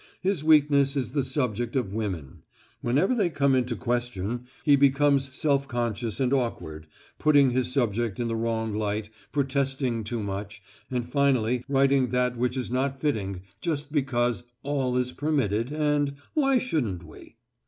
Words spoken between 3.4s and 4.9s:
into question he